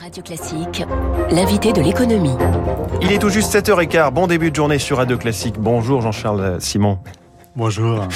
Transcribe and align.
Radio 0.00 0.22
Classique, 0.22 0.82
l'invité 1.30 1.72
de 1.72 1.80
l'économie. 1.80 2.36
Il 3.00 3.12
est 3.12 3.18
tout 3.18 3.28
juste 3.28 3.54
7h15. 3.54 4.10
Bon 4.12 4.26
début 4.26 4.50
de 4.50 4.56
journée 4.56 4.78
sur 4.78 4.96
Radio 4.96 5.16
Classique. 5.18 5.56
Bonjour 5.58 6.00
Jean-Charles 6.00 6.60
Simon. 6.60 6.98
Bonjour. 7.56 8.08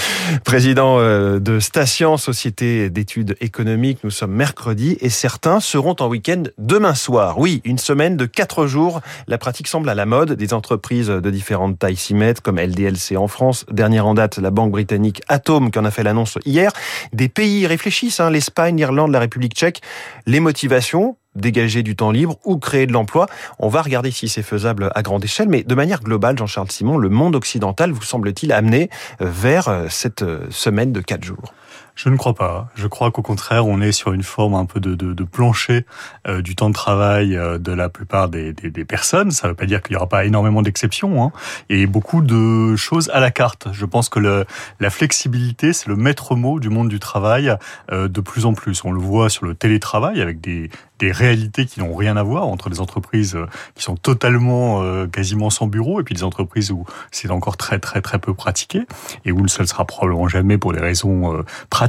Président 0.45 0.99
euh, 0.99 1.39
de 1.39 1.61
Station, 1.61 2.17
Société 2.17 2.91
d'études 2.91 3.37
économiques, 3.41 4.01
nous 4.03 4.11
sommes 4.11 4.33
mercredi 4.33 4.99
et 5.01 5.11
certains 5.11 5.61
seront 5.61 5.95
en 6.01 6.09
week-end 6.09 6.43
demain 6.59 6.95
soir. 6.95 7.39
Oui, 7.39 7.61
une 7.65 7.79
semaine 7.79 8.17
de 8.17 8.27
quatre 8.27 8.67
jours. 8.67 9.01
La 9.29 9.39
pratique 9.39 9.69
semble 9.69 9.89
à 9.91 9.95
la 9.95 10.07
mode. 10.07 10.33
Des 10.33 10.55
entreprises 10.55 11.07
de 11.07 11.31
différentes 11.31 11.79
tailles 11.79 11.97
s'y 11.97 12.15
mettent, 12.15 12.41
comme 12.41 12.59
LDLC 12.59 13.17
en 13.17 13.29
France. 13.29 13.65
Dernière 13.71 14.09
en 14.09 14.15
date, 14.15 14.39
la 14.39 14.51
banque 14.51 14.73
britannique 14.73 15.23
Atom 15.29 15.71
qui 15.71 15.79
en 15.79 15.85
a 15.85 15.93
fait 15.93 16.03
l'annonce 16.03 16.39
hier. 16.45 16.73
Des 17.13 17.29
pays 17.29 17.69
réfléchissent, 17.69 18.19
hein, 18.19 18.31
l'Espagne, 18.31 18.77
l'Irlande, 18.77 19.13
la 19.13 19.21
République 19.21 19.55
tchèque. 19.55 19.83
Les 20.27 20.41
motivations 20.41 21.17
dégager 21.41 21.83
du 21.83 21.97
temps 21.97 22.11
libre 22.11 22.37
ou 22.45 22.59
créer 22.59 22.87
de 22.87 22.93
l'emploi. 22.93 23.27
On 23.59 23.69
va 23.69 23.83
regarder 23.83 24.11
si 24.11 24.29
c'est 24.29 24.43
faisable 24.43 24.91
à 24.95 25.03
grande 25.03 25.25
échelle, 25.25 25.49
mais 25.49 25.63
de 25.63 25.75
manière 25.75 26.03
globale, 26.03 26.37
Jean-Charles 26.39 26.71
Simon, 26.71 26.99
le 26.99 27.09
monde 27.09 27.37
occidental 27.37 27.93
vous 27.93 28.03
semble-t-il 28.03 28.53
amené 28.53 28.91
vers 29.21 29.69
euh, 29.69 29.87
cette 29.89 30.23
euh, 30.23 30.47
semaine 30.51 30.93
de 30.93 31.01
quatre 31.01 31.25
jours? 31.25 31.53
Je 31.99 32.09
ne 32.09 32.17
crois 32.17 32.35
pas. 32.35 32.69
Je 32.77 32.87
crois 32.87 33.11
qu'au 33.11 33.23
contraire, 33.23 33.67
on 33.67 33.81
est 33.81 33.91
sur 33.91 34.13
une 34.13 34.23
forme 34.23 34.55
un 34.55 34.67
peu 34.67 34.79
de, 34.79 35.25
plancher 35.25 35.85
euh, 36.29 36.43
du 36.43 36.55
temps 36.55 36.69
de 36.69 36.75
travail 36.75 37.37
euh, 37.37 37.59
de 37.59 37.73
la 37.73 37.89
plupart 37.89 38.29
des, 38.29 38.53
des, 38.53 38.71
des 38.71 38.85
personnes. 38.85 39.33
Ça 39.33 39.49
ne 39.49 39.53
veut 39.53 39.57
pas 39.57 39.67
dire 39.67 39.83
qu'il 39.83 39.95
n'y 39.95 39.97
aura 39.97 40.09
pas 40.09 40.25
énormément 40.25 40.63
d'exceptions, 40.63 41.25
hein, 41.25 41.33
et 41.69 41.89
beaucoup 41.89 42.21
de 42.23 42.77
choses 42.77 43.11
à 43.13 43.19
la 43.19 43.33
carte. 43.33 43.67
Je 43.73 43.85
pense 43.85 44.09
que 44.09 44.21
le, 44.21 44.47
la 44.79 44.91
flexibilité, 44.91 45.73
c'est 45.73 45.89
le 45.89 45.97
maître 45.97 46.37
mot 46.37 46.61
du 46.61 46.69
monde 46.69 46.89
du 46.89 47.01
travail 47.01 47.57
euh, 47.91 48.07
de 48.07 48.21
plus 48.21 48.47
en 48.47 48.55
plus. 48.55 48.85
On 48.85 48.93
le 48.93 49.01
voit 49.01 49.29
sur 49.29 49.45
le 49.45 49.57
télétravail 49.57 50.23
avec 50.23 50.41
des, 50.41 50.71
des 51.01 51.11
réalités 51.11 51.67
qui 51.67 51.81
n'ont 51.81 51.97
rien 51.97 52.17
à 52.17 52.23
voir 52.23 52.47
entre 52.47 52.71
les 52.71 52.81
entreprises 52.81 53.37
qui 53.75 53.83
sont 53.83 53.97
totalement, 53.97 55.07
quasiment 55.09 55.51
sans 55.51 55.67
bureau, 55.67 56.01
et 56.01 56.05
puis 56.05 56.15
les 56.15 56.25
entreprises 56.25 56.71
où 56.71 56.85
c'est 57.11 57.31
encore 57.31 57.57
très 57.57 57.79
très 57.79 58.01
très 58.01 58.19
peu 58.19 58.35
pratiqué, 58.35 58.83
et 59.25 59.31
où 59.31 59.47
ce 59.47 59.63
ne 59.63 59.67
sera 59.67 59.85
probablement 59.85 60.29
jamais 60.29 60.59
pour 60.59 60.73
des 60.73 60.81
raisons 60.81 61.45
pratiques 61.71 61.88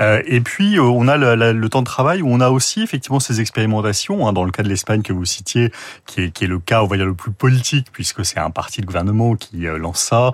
euh, 0.00 0.22
et 0.26 0.40
puis 0.40 0.78
euh, 0.78 0.82
on 0.82 1.08
a 1.08 1.16
le, 1.16 1.68
temps 1.68 1.80
de 1.80 1.86
travail 1.86 2.22
où 2.22 2.28
on 2.28 2.40
a 2.40 2.50
aussi 2.50 2.82
effectivement 2.82 3.20
ces 3.20 3.40
expérimentations. 3.40 4.26
Hein, 4.26 4.32
dans 4.32 4.44
le 4.44 4.50
cas 4.50 4.62
de 4.62 4.68
l'Espagne 4.68 5.02
que 5.02 5.12
vous 5.12 5.24
citiez, 5.24 5.72
qui 6.06 6.22
est, 6.22 6.30
qui 6.30 6.44
est 6.44 6.48
le 6.48 6.58
cas, 6.58 6.82
on 6.82 6.86
va 6.86 6.96
dire 6.96 7.06
le 7.06 7.14
plus 7.14 7.32
politique, 7.32 7.88
puisque 7.92 8.24
c'est 8.24 8.38
un 8.38 8.50
parti 8.50 8.80
de 8.80 8.86
gouvernement 8.86 9.36
qui 9.36 9.66
euh, 9.66 9.78
lance 9.78 10.00
ça, 10.00 10.32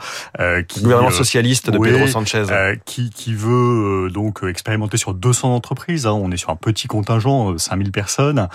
qui, 0.68 0.82
gouvernement 0.82 1.10
socialiste 1.10 1.70
de 1.70 1.78
Pedro 1.78 2.06
Sanchez, 2.06 2.44
qui, 2.84 3.10
qui 3.10 3.34
veut 3.34 4.10
donc 4.10 4.40
expérimenter 4.42 4.96
sur 4.96 5.14
200 5.14 5.54
entreprises. 5.54 6.06
Hein. 6.06 6.12
on 6.12 6.30
est 6.30 6.36
sur 6.36 6.50
un 6.50 6.56
petit 6.56 6.86
contingent, 6.86 7.56
5000 7.56 7.92
personnes, 7.92 8.48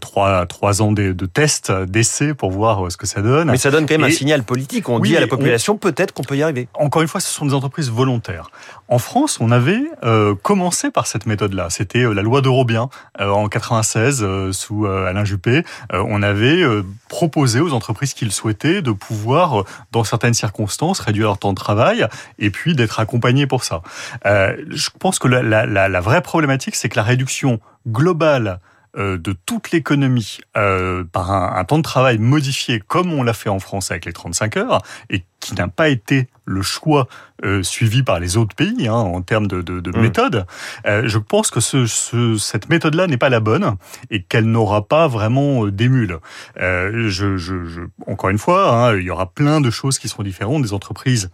trois 0.00 0.46
trois 0.46 0.82
ans 0.82 0.92
de, 0.92 1.12
de 1.12 1.26
tests, 1.26 1.72
d'essais 1.72 2.34
pour 2.34 2.50
voir 2.50 2.90
ce 2.90 2.96
que 2.96 3.06
ça 3.06 3.22
donne. 3.22 3.50
Mais 3.50 3.56
ça 3.56 3.70
donne 3.70 3.86
quand 3.86 3.94
même 3.94 4.04
un 4.04 4.10
signal 4.10 4.42
politique. 4.42 4.88
On 4.88 4.98
dit 4.98 5.16
à 5.16 5.20
la 5.20 5.26
population 5.26 5.76
peut-être 5.76 6.12
qu'on 6.12 6.22
peut 6.22 6.36
y 6.36 6.42
arriver. 6.42 6.68
Encore 6.74 7.02
une 7.02 7.08
fois, 7.08 7.20
ce 7.20 7.32
sont 7.32 7.46
des 7.46 7.54
entreprises 7.54 7.90
volontaires. 7.90 8.50
En 8.88 8.98
France, 8.98 9.38
on 9.40 9.50
avait 9.50 9.69
euh, 10.02 10.34
commencé 10.34 10.90
par 10.90 11.06
cette 11.06 11.26
méthode-là. 11.26 11.70
C'était 11.70 12.04
euh, 12.04 12.12
la 12.12 12.22
loi 12.22 12.40
d'Eurobien 12.40 12.88
euh, 13.20 13.30
en 13.30 13.48
96 13.48 14.24
sous 14.52 14.86
Alain 14.86 15.24
Juppé. 15.24 15.64
on 15.92 16.22
avait 16.22 16.64
proposé 17.08 17.60
aux 17.60 17.72
entreprises 17.72 18.14
qui 18.14 18.24
le 18.24 18.30
souhaitaient 18.30 18.82
de 18.82 18.92
pouvoir, 18.92 19.64
dans 19.92 20.04
certaines 20.04 20.34
circonstances, 20.34 21.00
réduire 21.00 21.26
leur 21.26 21.38
temps 21.38 21.52
de 21.52 21.58
travail 21.58 22.06
et 22.38 22.50
puis 22.50 22.74
d'être 22.74 23.00
accompagnés 23.00 23.46
pour 23.46 23.64
ça. 23.64 23.82
je 24.24 24.88
pense 24.98 25.18
que 25.18 25.28
la, 25.28 26.00
vraie 26.00 26.22
problématique, 26.22 26.76
c'est 26.76 26.88
que 26.88 26.96
la 26.96 27.02
réduction 27.02 27.60
globale 27.88 28.60
de 28.96 29.34
toute 29.46 29.70
l'économie 29.70 30.38
euh, 30.56 31.04
par 31.04 31.30
un, 31.30 31.64
temps 31.64 31.78
de 31.78 31.82
travail 31.82 32.18
modifié 32.18 32.80
comme 32.80 33.12
on 33.12 33.22
l'a 33.22 33.32
fait 33.32 33.48
en 33.48 33.60
France 33.60 33.90
avec 33.90 34.04
les 34.04 34.12
35 34.12 34.56
heures 34.56 34.82
et 35.10 35.24
qui 35.38 35.54
n'a 35.54 35.68
pas 35.68 35.88
été 35.88 36.28
le 36.44 36.60
choix 36.60 37.06
euh, 37.44 37.62
suivi 37.62 38.02
par 38.02 38.18
les 38.18 38.36
autres 38.36 38.54
pays 38.56 38.88
hein, 38.88 38.94
en 38.94 39.22
termes 39.22 39.46
de, 39.46 39.62
de, 39.62 39.80
de 39.80 39.96
mmh. 39.96 40.00
méthode, 40.00 40.46
je 40.84 41.18
pense 41.18 41.50
que 41.50 41.60
ce, 41.60 41.86
ce, 41.86 42.36
cette 42.36 42.68
méthode-là 42.68 43.06
n'est 43.06 43.16
pas 43.16 43.28
la 43.28 43.40
bonne 43.40 43.76
et 44.10 44.22
qu'elle 44.22 44.50
n'aura 44.50 44.86
pas 44.86 45.06
vraiment 45.06 45.66
d'émule. 45.66 46.18
Je, 46.56 47.08
je, 47.08 47.36
je, 47.36 47.80
encore 48.06 48.30
une 48.30 48.38
fois, 48.38 48.74
hein, 48.74 48.96
il 48.96 49.04
y 49.04 49.10
aura 49.10 49.30
plein 49.30 49.60
de 49.60 49.70
choses 49.70 49.98
qui 49.98 50.08
seront 50.08 50.24
différentes. 50.24 50.62
Des 50.62 50.72
entreprises 50.72 51.30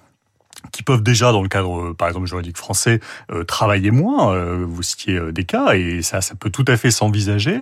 qui 0.73 0.83
peuvent 0.83 1.03
déjà, 1.03 1.33
dans 1.33 1.43
le 1.43 1.49
cadre, 1.49 1.79
euh, 1.79 1.95
par 1.95 2.09
exemple, 2.09 2.27
juridique 2.27 2.57
français, 2.57 3.01
euh, 3.33 3.45
travailler 3.45 3.91
moins. 3.91 4.35
Euh, 4.35 4.65
vous 4.67 4.83
citiez 4.83 5.21
des 5.33 5.45
cas, 5.45 5.75
et 5.75 6.03
ça, 6.03 6.21
ça 6.21 6.35
peut 6.35 6.51
tout 6.51 6.65
à 6.69 6.77
fait 6.77 6.91
s'envisager. 6.91 7.61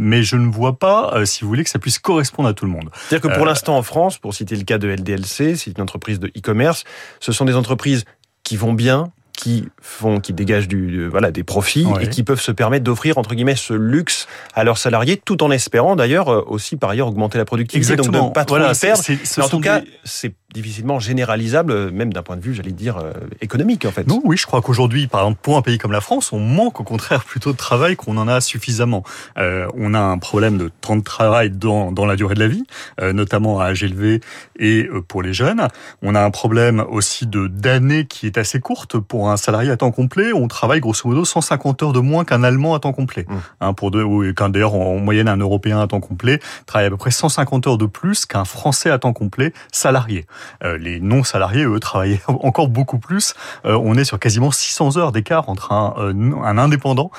mais 0.00 0.22
je 0.22 0.36
ne 0.36 0.50
vois 0.50 0.78
pas, 0.78 1.24
si 1.24 1.42
vous 1.42 1.48
voulez, 1.48 1.64
que 1.64 1.70
ça 1.70 1.78
puisse 1.78 1.98
correspondre 1.98 2.48
à 2.48 2.54
tout 2.54 2.64
le 2.64 2.70
monde. 2.70 2.90
C'est-à-dire 3.08 3.30
que 3.30 3.36
pour 3.36 3.46
l'instant, 3.46 3.76
en 3.76 3.82
France, 3.82 4.18
pour 4.18 4.34
citer 4.34 4.56
le 4.56 4.64
cas 4.64 4.78
de 4.78 4.88
LDLC, 4.88 5.56
c'est 5.56 5.70
une 5.76 5.82
entreprise 5.82 6.18
de 6.18 6.28
e-commerce, 6.28 6.84
ce 7.20 7.32
sont 7.32 7.44
des 7.44 7.56
entreprises 7.56 8.04
qui 8.42 8.56
vont 8.56 8.72
bien, 8.72 9.12
qui 9.36 9.68
font, 9.80 10.20
qui 10.20 10.32
dégagent 10.32 10.68
du, 10.68 11.08
voilà, 11.08 11.30
des 11.30 11.44
profits 11.44 11.86
et 12.00 12.08
qui 12.08 12.22
peuvent 12.22 12.40
se 12.40 12.52
permettre 12.52 12.84
d'offrir 12.84 13.16
entre 13.16 13.34
guillemets 13.34 13.56
ce 13.56 13.72
luxe 13.72 14.26
à 14.54 14.64
leurs 14.64 14.78
salariés, 14.78 15.16
tout 15.16 15.42
en 15.42 15.50
espérant 15.50 15.96
d'ailleurs 15.96 16.50
aussi 16.50 16.76
par 16.76 16.90
ailleurs 16.90 17.08
augmenter 17.08 17.38
la 17.38 17.44
productivité, 17.46 17.92
Exactement. 17.92 18.18
donc 18.18 18.22
de 18.24 18.28
ne 18.28 18.34
pas 18.34 18.44
trop 18.44 18.58
voilà, 18.58 18.74
perdre. 18.74 19.02
en 19.38 19.48
tout 19.48 19.60
cas, 19.60 19.82
c'est 20.04 20.34
difficilement 20.52 20.98
généralisable, 20.98 21.90
même 21.90 22.12
d'un 22.12 22.22
point 22.22 22.36
de 22.36 22.42
vue, 22.42 22.54
j'allais 22.54 22.72
dire, 22.72 22.98
euh, 22.98 23.12
économique 23.40 23.84
en 23.84 23.90
fait. 23.90 24.06
Non, 24.06 24.20
oui, 24.24 24.36
je 24.36 24.46
crois 24.46 24.60
qu'aujourd'hui, 24.62 25.06
par 25.06 25.20
exemple, 25.20 25.38
pour 25.42 25.56
un 25.56 25.62
pays 25.62 25.78
comme 25.78 25.92
la 25.92 26.00
France, 26.00 26.32
on 26.32 26.40
manque 26.40 26.80
au 26.80 26.84
contraire 26.84 27.24
plutôt 27.24 27.52
de 27.52 27.56
travail 27.56 27.96
qu'on 27.96 28.16
en 28.16 28.26
a 28.26 28.40
suffisamment. 28.40 29.04
Euh, 29.38 29.68
on 29.76 29.94
a 29.94 30.00
un 30.00 30.18
problème 30.18 30.58
de 30.58 30.70
temps 30.80 30.96
de 30.96 31.02
travail 31.02 31.50
dans, 31.50 31.92
dans 31.92 32.06
la 32.06 32.16
durée 32.16 32.34
de 32.34 32.40
la 32.40 32.48
vie, 32.48 32.64
euh, 33.00 33.12
notamment 33.12 33.60
à 33.60 33.66
âge 33.66 33.84
élevé 33.84 34.20
et 34.58 34.86
euh, 34.86 35.02
pour 35.02 35.22
les 35.22 35.32
jeunes. 35.32 35.68
On 36.02 36.14
a 36.14 36.22
un 36.22 36.30
problème 36.30 36.84
aussi 36.88 37.26
de 37.26 37.46
d'années 37.46 38.06
qui 38.06 38.26
est 38.26 38.38
assez 38.38 38.60
courte 38.60 38.98
pour 38.98 39.30
un 39.30 39.36
salarié 39.36 39.70
à 39.70 39.76
temps 39.76 39.92
complet. 39.92 40.32
On 40.32 40.48
travaille 40.48 40.80
grosso 40.80 41.08
modo 41.08 41.24
150 41.24 41.82
heures 41.82 41.92
de 41.92 42.00
moins 42.00 42.24
qu'un 42.24 42.42
Allemand 42.42 42.74
à 42.74 42.80
temps 42.80 42.92
complet. 42.92 43.26
Mmh. 43.28 43.34
Hein, 43.60 43.72
pour 43.74 43.90
deux, 43.90 44.02
ou 44.02 44.32
qu'un 44.34 44.48
d'ailleurs 44.48 44.74
en 44.74 44.98
moyenne 44.98 45.28
un 45.28 45.36
Européen 45.36 45.80
à 45.80 45.86
temps 45.86 46.00
complet 46.00 46.40
travaille 46.66 46.86
à 46.86 46.90
peu 46.90 46.96
près 46.96 47.10
150 47.10 47.66
heures 47.66 47.78
de 47.78 47.86
plus 47.86 48.26
qu'un 48.26 48.44
Français 48.44 48.90
à 48.90 48.98
temps 48.98 49.12
complet 49.12 49.52
salarié. 49.72 50.26
Euh, 50.64 50.78
les 50.78 51.00
non-salariés, 51.00 51.64
eux, 51.64 51.80
travaillaient 51.80 52.20
encore 52.28 52.68
beaucoup 52.68 52.98
plus. 52.98 53.34
Euh, 53.64 53.78
on 53.82 53.94
est 53.94 54.04
sur 54.04 54.18
quasiment 54.18 54.50
600 54.50 54.96
heures 54.96 55.12
d'écart 55.12 55.48
entre 55.48 55.72
un, 55.72 55.94
euh, 55.98 56.34
un 56.44 56.58
indépendant 56.58 57.10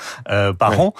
par 0.58 0.80
an 0.80 0.94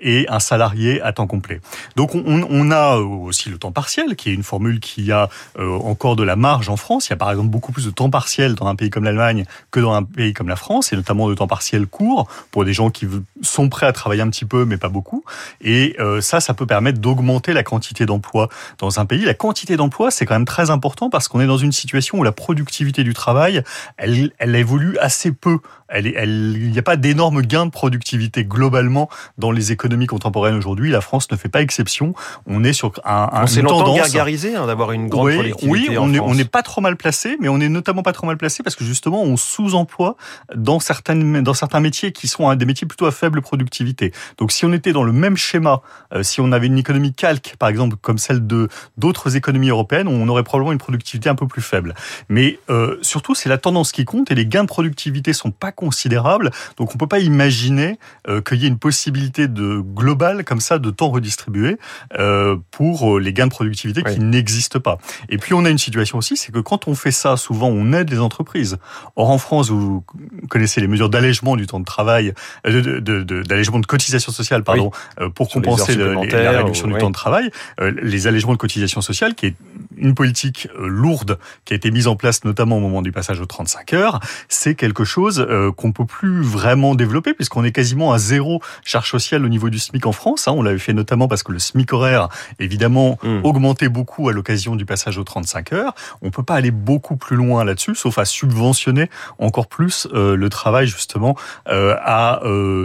et 0.00 0.26
un 0.28 0.38
salarié 0.38 1.00
à 1.02 1.12
temps 1.12 1.26
complet. 1.26 1.60
Donc 1.96 2.14
on, 2.14 2.46
on, 2.48 2.70
a 2.70 2.96
aussi 2.96 3.48
le 3.48 3.58
temps 3.58 3.72
partiel, 3.72 4.16
qui 4.16 4.30
est 4.30 4.34
une 4.34 4.42
formule 4.42 4.80
qui 4.80 5.12
a 5.12 5.28
encore 5.58 6.16
de 6.16 6.22
la 6.22 6.36
marge 6.36 6.68
en 6.68 6.76
France. 6.76 7.08
Il 7.08 7.10
y 7.10 7.12
a 7.14 7.16
par 7.16 7.30
exemple 7.30 7.48
beaucoup 7.48 7.72
plus 7.72 7.86
de 7.86 7.90
temps 7.90 8.10
partiel 8.10 8.54
dans 8.54 8.66
un 8.66 8.74
pays 8.74 8.90
comme 8.90 9.04
l'Allemagne 9.04 9.44
que 9.70 9.80
dans 9.80 9.92
un 9.92 10.02
pays 10.02 10.32
comme 10.32 10.48
la 10.48 10.56
France, 10.56 10.92
et 10.92 10.96
notamment 10.96 11.28
de 11.28 11.34
temps 11.34 11.46
partiel 11.46 11.86
court 11.86 12.28
pour 12.50 12.64
des 12.64 12.72
gens 12.72 12.90
qui 12.90 13.06
sont 13.42 13.68
prêts 13.68 13.86
à 13.86 13.92
travailler 13.92 14.22
un 14.22 14.30
petit 14.30 14.44
peu, 14.44 14.64
mais 14.64 14.76
pas 14.76 14.88
beaucoup. 14.88 15.24
Et 15.60 15.96
ça, 16.20 16.40
ça 16.40 16.54
peut 16.54 16.66
permettre 16.66 16.98
d'augmenter 16.98 17.52
la 17.52 17.62
quantité 17.62 18.06
d'emplois 18.06 18.48
dans 18.78 19.00
un 19.00 19.06
pays. 19.06 19.24
La 19.24 19.34
quantité 19.34 19.76
d'emplois, 19.76 20.10
c'est 20.10 20.26
quand 20.26 20.34
même 20.34 20.44
très 20.44 20.70
important 20.70 21.10
parce 21.10 21.28
qu'on 21.28 21.40
est 21.40 21.46
dans 21.46 21.56
une 21.62 21.72
situation 21.72 22.18
où 22.18 22.22
la 22.22 22.32
productivité 22.32 23.04
du 23.04 23.14
travail, 23.14 23.62
elle, 23.96 24.32
elle 24.38 24.54
évolue 24.54 24.98
assez 24.98 25.32
peu. 25.32 25.58
Elle, 25.92 26.12
elle, 26.16 26.56
il 26.56 26.70
n'y 26.70 26.78
a 26.78 26.82
pas 26.82 26.96
d'énormes 26.96 27.42
gains 27.42 27.66
de 27.66 27.70
productivité 27.70 28.44
globalement 28.44 29.08
dans 29.38 29.50
les 29.50 29.72
économies 29.72 30.06
contemporaines 30.06 30.54
aujourd'hui. 30.54 30.90
La 30.90 31.00
France 31.00 31.30
ne 31.30 31.36
fait 31.36 31.48
pas 31.48 31.62
exception. 31.62 32.14
On 32.46 32.64
est 32.64 32.72
sur 32.72 32.92
un, 33.04 33.28
un 33.32 33.42
on 33.44 33.46
s'est 33.46 33.62
longtemps 33.62 33.94
gargarisé 33.94 34.56
hein, 34.56 34.66
d'avoir 34.66 34.92
une 34.92 35.08
grande 35.08 35.26
oui, 35.26 35.34
productivité. 35.34 35.90
Oui, 35.90 35.98
on 35.98 36.08
n'est 36.08 36.20
on 36.20 36.34
n'est 36.34 36.44
pas 36.44 36.62
trop 36.62 36.80
mal 36.80 36.96
placé, 36.96 37.36
mais 37.40 37.48
on 37.48 37.60
est 37.60 37.68
notamment 37.68 38.02
pas 38.02 38.12
trop 38.12 38.26
mal 38.26 38.36
placé 38.36 38.62
parce 38.62 38.76
que 38.76 38.84
justement 38.84 39.22
on 39.22 39.36
sous-emploie 39.36 40.16
dans 40.54 40.80
certaines 40.80 41.42
dans 41.42 41.54
certains 41.54 41.80
métiers 41.80 42.12
qui 42.12 42.28
sont 42.28 42.52
des 42.54 42.66
métiers 42.66 42.86
plutôt 42.86 43.06
à 43.06 43.12
faible 43.12 43.42
productivité. 43.42 44.12
Donc 44.38 44.52
si 44.52 44.64
on 44.64 44.72
était 44.72 44.92
dans 44.92 45.04
le 45.04 45.12
même 45.12 45.36
schéma, 45.36 45.82
euh, 46.14 46.22
si 46.22 46.40
on 46.40 46.52
avait 46.52 46.66
une 46.66 46.78
économie 46.78 47.12
calque 47.12 47.56
par 47.58 47.68
exemple 47.68 47.96
comme 48.00 48.18
celle 48.18 48.46
de 48.46 48.68
d'autres 48.96 49.36
économies 49.36 49.70
européennes, 49.70 50.08
on 50.08 50.28
aurait 50.28 50.42
probablement 50.42 50.72
une 50.72 50.78
productivité 50.78 51.28
un 51.28 51.34
peu 51.34 51.46
plus 51.46 51.62
faible. 51.62 51.94
Mais 52.28 52.58
euh, 52.70 52.98
surtout, 53.02 53.34
c'est 53.34 53.48
la 53.48 53.58
tendance 53.58 53.92
qui 53.92 54.04
compte 54.04 54.30
et 54.30 54.34
les 54.34 54.46
gains 54.46 54.64
de 54.64 54.68
productivité 54.68 55.32
sont 55.32 55.50
pas 55.50 55.72
considérables. 55.82 56.52
Donc, 56.76 56.94
on 56.94 56.98
peut 56.98 57.08
pas 57.08 57.18
imaginer 57.18 57.98
euh, 58.28 58.40
qu'il 58.40 58.62
y 58.62 58.66
ait 58.66 58.68
une 58.68 58.78
possibilité 58.78 59.48
de 59.48 59.80
globale 59.80 60.44
comme 60.44 60.60
ça 60.60 60.78
de 60.78 60.90
temps 60.90 61.10
redistribué 61.10 61.76
euh, 62.18 62.56
pour 62.70 63.16
euh, 63.16 63.20
les 63.20 63.32
gains 63.32 63.48
de 63.48 63.50
productivité 63.50 64.04
qui 64.04 64.20
n'existent 64.20 64.78
pas. 64.78 64.98
Et 65.28 65.38
puis, 65.38 65.54
on 65.54 65.64
a 65.64 65.70
une 65.70 65.78
situation 65.78 66.18
aussi, 66.18 66.36
c'est 66.36 66.52
que 66.52 66.60
quand 66.60 66.86
on 66.86 66.94
fait 66.94 67.10
ça, 67.10 67.36
souvent, 67.36 67.66
on 67.66 67.92
aide 67.92 68.10
les 68.10 68.20
entreprises. 68.20 68.78
Or, 69.16 69.30
en 69.30 69.38
France, 69.38 69.70
vous 69.70 70.04
connaissez 70.48 70.80
les 70.80 70.86
mesures 70.86 71.08
d'allègement 71.08 71.56
du 71.56 71.66
temps 71.66 71.80
de 71.80 71.84
travail, 71.84 72.32
euh, 72.66 73.00
d'allègement 73.00 73.78
de, 73.78 73.82
de, 73.82 73.86
de, 73.86 73.86
cotisation 73.86 74.30
sociale, 74.30 74.62
pardon, 74.62 74.92
oui. 75.20 75.26
pour 75.34 75.50
Sur 75.50 75.60
compenser 75.60 75.96
le, 75.96 76.14
la 76.14 76.52
réduction 76.52 76.86
du 76.86 76.94
temps 76.94 77.10
de 77.10 77.14
travail, 77.14 77.50
les 77.80 78.26
allègements 78.28 78.52
de 78.52 78.58
cotisation 78.58 79.00
sociale, 79.00 79.34
qui 79.34 79.46
est 79.46 79.54
une 79.96 80.14
politique 80.14 80.68
lourde 80.78 81.38
qui 81.64 81.72
a 81.72 81.76
été 81.76 81.90
mise 81.90 82.06
en 82.06 82.16
place 82.16 82.44
notamment 82.44 82.76
au 82.76 82.80
moment 82.80 83.02
du 83.02 83.12
passage 83.12 83.40
aux 83.40 83.46
35 83.46 83.92
heures, 83.94 84.20
c'est 84.48 84.74
quelque 84.74 85.04
chose 85.04 85.46
qu'on 85.76 85.92
peut 85.92 86.06
plus 86.06 86.42
vraiment 86.42 86.94
développer 86.94 87.34
puisqu'on 87.34 87.64
est 87.64 87.72
quasiment 87.72 88.12
à 88.12 88.18
zéro 88.18 88.60
charge 88.84 89.10
sociale 89.10 89.44
au 89.44 89.48
niveau 89.48 89.70
du 89.70 89.78
SMIC 89.78 90.06
en 90.06 90.12
France. 90.12 90.48
Hein. 90.48 90.52
On 90.56 90.62
l'avait 90.62 90.78
fait 90.78 90.92
notamment 90.92 91.28
parce 91.28 91.42
que 91.42 91.52
le 91.52 91.58
SMIC 91.58 91.92
horaire, 91.92 92.28
évidemment, 92.58 93.18
mmh. 93.22 93.40
augmentait 93.44 93.88
beaucoup 93.88 94.28
à 94.28 94.32
l'occasion 94.32 94.76
du 94.76 94.84
passage 94.84 95.18
aux 95.18 95.24
35 95.24 95.72
heures. 95.72 95.94
On 96.20 96.30
peut 96.30 96.42
pas 96.42 96.54
aller 96.54 96.70
beaucoup 96.70 97.16
plus 97.16 97.36
loin 97.36 97.64
là-dessus, 97.64 97.94
sauf 97.94 98.18
à 98.18 98.24
subventionner 98.24 99.08
encore 99.38 99.66
plus 99.66 100.08
le 100.12 100.48
travail 100.48 100.86
justement 100.86 101.36
à 101.66 102.40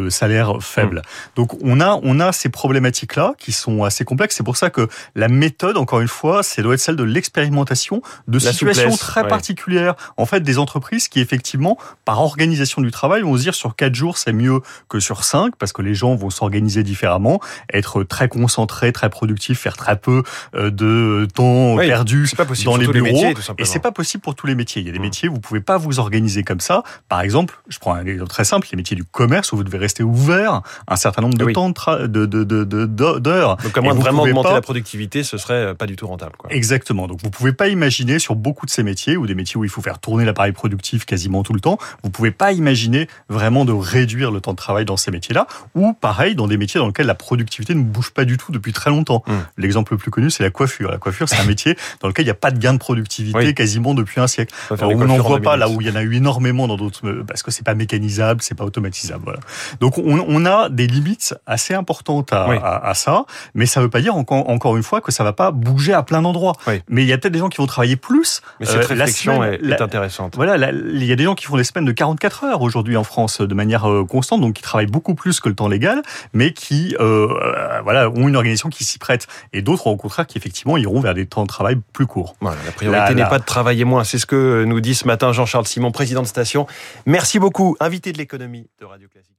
salaire 0.09 0.57
faible. 0.61 0.97
Mmh. 0.97 1.31
Donc 1.35 1.57
on 1.63 1.81
a 1.81 1.99
on 2.03 2.19
a 2.19 2.31
ces 2.31 2.49
problématiques-là 2.49 3.33
qui 3.37 3.51
sont 3.51 3.83
assez 3.83 4.05
complexes. 4.05 4.35
C'est 4.35 4.43
pour 4.43 4.57
ça 4.57 4.69
que 4.69 4.87
la 5.15 5.27
méthode, 5.27 5.77
encore 5.77 6.01
une 6.01 6.07
fois, 6.07 6.43
c'est 6.43 6.61
doit 6.61 6.73
être 6.73 6.79
celle 6.79 6.95
de 6.95 7.03
l'expérimentation 7.03 8.01
de 8.27 8.39
situations 8.39 8.95
très 8.95 9.27
particulières. 9.27 9.95
En 10.17 10.25
fait, 10.25 10.41
des 10.41 10.57
entreprises 10.57 11.07
qui 11.07 11.19
effectivement, 11.19 11.77
par 12.05 12.21
organisation 12.21 12.76
du 12.81 12.91
travail, 12.91 13.21
vont 13.21 13.37
se 13.37 13.41
dire 13.41 13.55
sur 13.55 13.75
quatre 13.75 13.95
jours 13.95 14.17
c'est 14.17 14.33
mieux 14.33 14.61
que 14.89 14.99
sur 14.99 15.23
cinq 15.23 15.55
parce 15.57 15.73
que 15.73 15.81
les 15.81 15.93
gens 15.93 16.15
vont 16.15 16.29
s'organiser 16.29 16.83
différemment, 16.83 17.39
être 17.73 18.03
très 18.03 18.27
concentrés, 18.27 18.91
très 18.91 19.09
productifs, 19.09 19.59
faire 19.59 19.77
très 19.77 19.97
peu 19.97 20.23
euh, 20.55 20.69
de 20.71 21.27
temps 21.33 21.77
perdu 21.77 22.29
dans 22.65 22.77
les 22.77 22.87
bureaux. 22.87 23.05
Les 23.05 23.11
métiers, 23.11 23.33
et 23.57 23.65
c'est 23.65 23.79
pas 23.79 23.91
possible 23.91 24.21
pour 24.21 24.35
tous 24.35 24.47
les 24.47 24.55
métiers. 24.55 24.81
Il 24.81 24.87
y 24.87 24.89
a 24.89 24.93
des 24.93 24.99
mmh. 24.99 25.01
métiers 25.01 25.29
où 25.29 25.33
vous 25.33 25.39
pouvez 25.39 25.61
pas 25.61 25.77
vous 25.77 25.99
organiser 25.99 26.43
comme 26.43 26.59
ça. 26.59 26.83
Par 27.09 27.21
exemple, 27.21 27.59
je 27.67 27.79
prends 27.79 27.93
un 27.93 28.05
exemple 28.05 28.29
très 28.29 28.45
simple, 28.45 28.67
les 28.71 28.77
métiers 28.77 28.95
du 28.95 29.03
commerce 29.03 29.51
où 29.51 29.57
vous 29.57 29.63
devez 29.63 29.77
rester 29.77 30.03
ouvert 30.03 30.61
un 30.87 30.95
certain 30.95 31.21
nombre 31.21 31.37
de 31.37 31.51
temps 31.51 31.69
de, 31.69 32.25
de, 32.25 32.43
de, 32.43 32.85
d'heures. 32.85 33.57
Donc 33.57 33.77
à 33.77 33.81
moins 33.81 33.95
de 33.95 33.99
vraiment 33.99 34.23
augmenter 34.23 34.53
la 34.53 34.61
productivité, 34.61 35.23
ce 35.23 35.37
serait 35.37 35.75
pas 35.75 35.85
du 35.85 35.95
tout 35.95 36.07
rentable. 36.07 36.33
Quoi. 36.37 36.51
Exactement. 36.51 37.07
Donc 37.07 37.21
vous 37.23 37.29
pouvez 37.29 37.53
pas 37.53 37.67
imaginer 37.67 38.19
sur 38.19 38.35
beaucoup 38.35 38.65
de 38.65 38.71
ces 38.71 38.83
métiers 38.83 39.17
ou 39.17 39.27
des 39.27 39.35
métiers 39.35 39.57
où 39.57 39.63
il 39.63 39.69
faut 39.69 39.81
faire 39.81 39.99
tourner 39.99 40.25
l'appareil 40.25 40.51
productif 40.51 41.05
quasiment 41.05 41.43
tout 41.43 41.53
le 41.53 41.59
temps, 41.59 41.77
vous 42.03 42.09
pouvez 42.09 42.31
pas 42.31 42.51
imaginer 42.57 43.07
vraiment 43.29 43.65
de 43.65 43.71
réduire 43.71 44.31
le 44.31 44.41
temps 44.41 44.51
de 44.51 44.57
travail 44.57 44.85
dans 44.85 44.97
ces 44.97 45.11
métiers-là. 45.11 45.47
Ou 45.75 45.93
pareil 45.93 46.35
dans 46.35 46.47
des 46.47 46.57
métiers 46.57 46.79
dans 46.79 46.87
lesquels 46.87 47.07
la 47.07 47.15
productivité 47.15 47.75
ne 47.75 47.83
bouge 47.83 48.11
pas 48.11 48.25
du 48.25 48.37
tout 48.37 48.51
depuis 48.51 48.73
très 48.73 48.89
longtemps. 48.89 49.23
Hmm. 49.27 49.39
L'exemple 49.57 49.93
le 49.93 49.97
plus 49.97 50.11
connu, 50.11 50.29
c'est 50.29 50.43
la 50.43 50.49
coiffure. 50.49 50.91
La 50.91 50.97
coiffure, 50.97 51.29
c'est 51.29 51.39
un 51.39 51.43
métier 51.47 51.77
dans 52.01 52.07
lequel 52.07 52.23
il 52.23 52.27
n'y 52.27 52.31
a 52.31 52.35
pas 52.35 52.51
de 52.51 52.59
gain 52.59 52.73
de 52.73 52.79
productivité 52.79 53.53
quasiment 53.53 53.93
depuis 53.93 54.19
un 54.19 54.27
siècle. 54.27 54.53
on 54.69 55.05
n'en 55.05 55.17
voit 55.17 55.41
pas 55.41 55.57
là 55.57 55.69
où 55.69 55.81
il 55.81 55.87
y 55.87 55.91
en 55.91 55.95
a 55.95 56.03
eu 56.03 56.15
énormément 56.15 56.67
dans 56.67 56.77
d'autres, 56.77 57.01
parce 57.27 57.43
que 57.43 57.51
c'est 57.51 57.65
pas 57.65 57.75
mécanisable, 57.75 58.41
c'est 58.41 58.55
pas 58.55 58.65
automatisable. 58.65 59.23
Voilà. 59.23 59.39
Donc 59.79 59.97
on, 59.97 60.25
on 60.27 60.45
a 60.45 60.69
des 60.69 60.87
limites 60.87 61.35
assez 61.45 61.73
importantes 61.73 62.33
à, 62.33 62.45
à, 62.45 62.89
à, 62.89 62.93
ça, 62.93 63.25
mais 63.53 63.65
ça 63.65 63.81
veut 63.81 63.89
pas 63.89 64.01
dire 64.01 64.15
encore, 64.15 64.49
encore 64.49 64.77
une 64.77 64.83
fois 64.83 65.01
que 65.01 65.11
ça 65.11 65.23
va 65.23 65.33
pas 65.33 65.51
bouger 65.51 65.93
à 65.93 66.03
plein 66.03 66.21
d'endroits. 66.21 66.53
Mais 66.89 67.03
il 67.03 67.07
y 67.07 67.13
a 67.13 67.17
peut-être 67.17 67.33
des 67.33 67.39
gens 67.39 67.49
qui 67.49 67.57
vont 67.57 67.67
travailler 67.67 67.95
plus. 67.95 68.41
Mais 68.59 68.65
cette 68.65 68.83
euh, 68.83 68.87
réflexion 68.87 69.43
est, 69.43 69.61
est, 69.63 69.81
intéressante. 69.81 70.35
Voilà, 70.35 70.71
il 70.71 71.03
y 71.03 71.11
a 71.11 71.15
des 71.15 71.23
gens 71.23 71.35
qui 71.35 71.45
font 71.45 71.57
des 71.57 71.63
semaines 71.63 71.85
de 71.85 71.91
44 71.91 72.43
heures 72.43 72.46
aujourd'hui 72.55 72.97
en 72.97 73.03
France 73.03 73.41
de 73.41 73.53
manière 73.53 73.89
euh, 73.89 74.05
constante, 74.05 74.41
donc 74.41 74.53
qui 74.53 74.61
travaillent 74.61 74.87
beaucoup 74.87 75.15
plus 75.15 75.39
que 75.39 75.49
le 75.49 75.55
temps 75.55 75.67
légal, 75.67 76.01
mais 76.33 76.53
qui 76.53 76.95
euh, 76.99 77.27
euh 77.29 77.81
voilà 77.83 78.09
ont 78.09 78.27
une 78.27 78.35
organisation 78.35 78.69
qui 78.69 78.83
s'y 78.83 78.99
prête. 78.99 79.27
Et 79.53 79.61
d'autres, 79.61 79.87
au 79.87 79.97
contraire, 79.97 80.27
qui 80.27 80.37
effectivement 80.37 80.77
iront 80.77 80.99
vers 80.99 81.13
des 81.13 81.25
temps 81.25 81.43
de 81.43 81.47
travail 81.47 81.77
plus 81.93 82.07
courts. 82.07 82.35
Voilà, 82.41 82.57
la 82.65 82.71
priorité 82.71 83.15
n'est 83.15 83.29
pas 83.29 83.39
de 83.39 83.45
travailler 83.45 83.85
moins. 83.85 84.03
C'est 84.03 84.19
ce 84.19 84.25
que 84.25 84.63
nous 84.65 84.81
dit 84.81 84.95
ce 84.95 85.05
matin 85.05 85.31
Jean-Charles 85.31 85.67
Simon, 85.67 85.91
président 85.91 86.21
de 86.21 86.27
station. 86.27 86.67
Merci 87.05 87.39
beaucoup, 87.39 87.75
invité 87.79 88.11
de 88.11 88.17
l'économie 88.17 88.67
de 88.79 88.85
Radio 88.85 89.07
Classique. 89.07 89.36